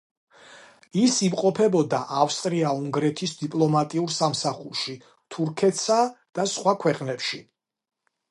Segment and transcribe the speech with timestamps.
[1.01, 4.97] ის იმყოფებოდა ავსტრია-უნგრეთის დიპლომატიურ სამსახურში
[5.35, 5.99] თურქეთსა
[6.39, 7.43] და სხვა ქვეყნებში.